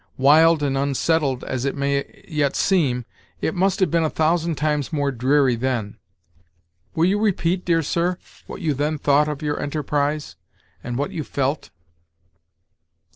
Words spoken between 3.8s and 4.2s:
have been a